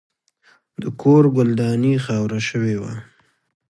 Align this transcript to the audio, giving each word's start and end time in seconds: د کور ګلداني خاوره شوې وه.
د 0.81 0.83
کور 1.01 1.23
ګلداني 1.35 1.93
خاوره 2.05 2.39
شوې 2.49 2.75
وه. 2.81 2.93